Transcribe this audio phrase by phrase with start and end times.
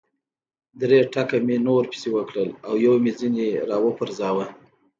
[0.81, 4.45] درې ټکه مې نور پسې وکړل او یو مې ځنې را و پرځاوه.